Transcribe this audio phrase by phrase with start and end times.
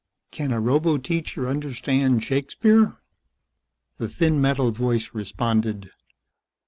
[0.31, 2.97] Can a roboteacher understand Shakespeare?"
[3.99, 5.91] The thin metal voice responded.